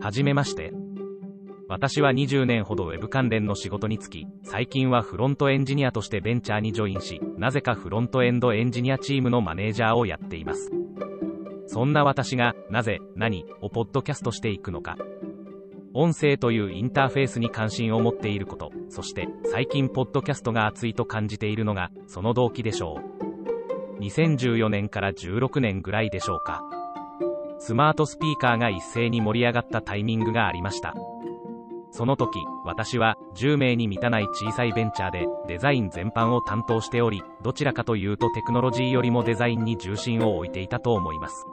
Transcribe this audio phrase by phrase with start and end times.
[0.00, 0.72] はじめまして。
[1.68, 10.70] 私は20年ほど Web 関連の仕事に就き、最近はフロントエンジニアとしてベンチャーにジョインし、なぜかフロントエンドエンジニアチームのマネージャーをやっています。
[11.66, 14.96] そんな私が、なぜ、何、をポッドキャストしていくのか。
[15.92, 22.96] 音声というインターフェースに関心を持っていること、そして最近ポッドキャストが熱いと感じているのが、その動機でしょ
[23.98, 24.00] う。
[24.00, 26.62] 2014年から16年ぐらいでしょうか。
[27.58, 30.94] スマートスピーカーが一斉に盛り上がったタイミングがありました。
[31.90, 41.46] その時、私は10名に満たない小さいベンチャーでデザイン全般を担当しており、どちらかというとテクノロジーよりもデザインに重心を置いていたと思います。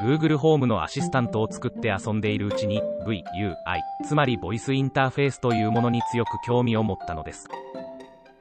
[0.00, 7.48] Google ホームのアシスタントを作って遊んでいるうちに VUI、つまりボイスインターフェースというものに強く興味を持ったのです。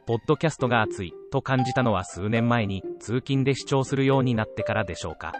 [0.08, 5.34] ポッドキャストが熱いと感じたのは数年前に通勤で視聴するようになってからでしょうか。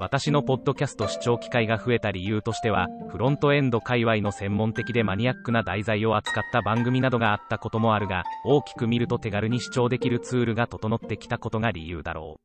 [0.00, 12.38] 私のポッドキャスト視聴機会が増えた理由としては、フロントエンド界隈の専門的でマニアックな題材を扱った番組などがあったこともあるが、大きく見ると手軽に視聴できるツールが整ってきたことが理由だろ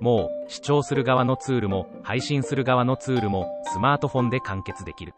[0.00, 0.02] う。
[0.02, 5.12] もう、視聴する側のツールも、配信する側のツールも、スマートフォンで完結できる。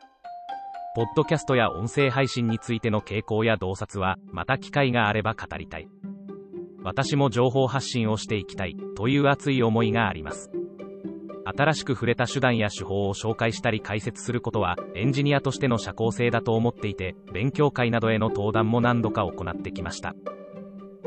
[0.96, 5.88] ポッドキャストや音声配信についての傾向や洞察は、また機会があれば語りたい。
[6.82, 10.50] 私も情報発信をしていきたい、という熱い思いがあります。
[11.46, 20.14] 新しく触れた手段や手法を紹介したり解説することはエンジニアとしての社交性だと思っていて勉強会などへの登壇も何度か行ってきました。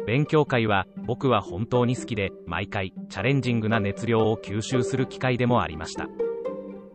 [0.07, 6.07] 勉強会は僕は本当に好きで毎回チャレンジングな熱量を吸収する機会でもありました。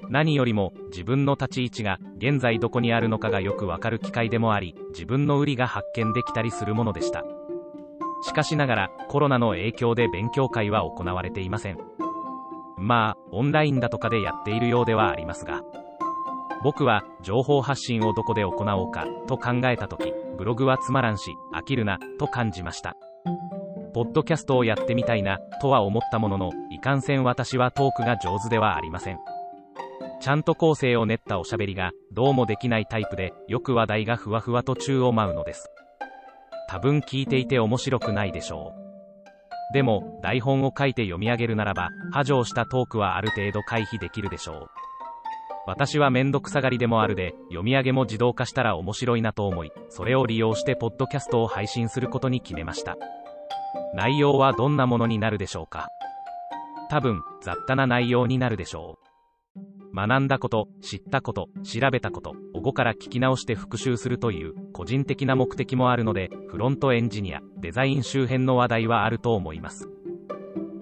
[0.09, 7.25] 何よりも自分の立ち位置が現在どこにあるのかがよくわかる機会でもあり自分の売りが発見できたりするものでした。
[8.23, 11.94] しかしながらコロナの影響で勉強会は行われていません。
[12.85, 15.63] まあ、オンラインだとかでやっているようではありますが。
[16.63, 22.95] 僕は情報発信をどこで行おうかと考えた時、ブログはつまらんし、飽きるなと感じました。
[23.95, 29.19] ポッドキャストをやってみたいなとは思ったものの、いかんせん私はトークが上手ではありません。
[30.21, 35.71] ちゃんと構成を練ったおしゃべりがどうもできないタイプで、よく話題がふわふわと宙を舞うのです。
[36.69, 38.84] 多分聞いていて面白くないでしょう。
[39.73, 44.71] でも、台本を書いて読み上げるならば、波状したトークはある程度回避できるでしょう。
[45.67, 52.97] 私はめんどくさがりでもあるで、読み上げも自動化したら面白いなと思い、それを利用してポッドキャストを配信することに決めました。
[53.95, 55.89] 内容はどんなものになるでしょうか
[56.91, 59.04] 多分、雑多な内容になるでしょう。
[59.95, 69.89] 学んだこと、知ったこと、調べたこと、午後から聞き直して復習するという個人的な目的もあるので、フロントエンジニア、デザイン周辺の話題はあると思います。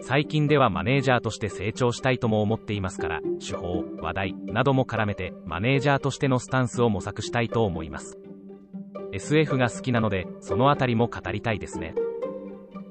[0.00, 8.19] 最近ではマネージャーとして成長したいとも思っていますから、手法、話題なども絡めてマネージャーとしてのスタンスを模索したいと思います。
[9.12, 11.94] SF が好きなので、そのあたりも語りたいですね。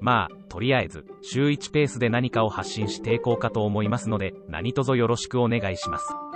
[0.02, 6.31] まあ、とりあえず、週1ペースで何かを発信していこうかと思いますので、何卒よろしくお願いします。